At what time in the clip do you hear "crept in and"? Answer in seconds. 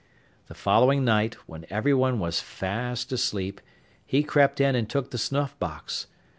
4.23-4.89